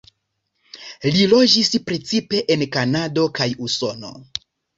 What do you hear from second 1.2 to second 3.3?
loĝis precipe en Kanado